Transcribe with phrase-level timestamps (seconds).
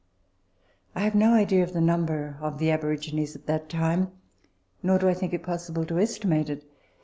[0.95, 4.11] I have no idea of the number of the aborigines at that time,
[4.81, 6.63] nor do I think it possible to estimate it.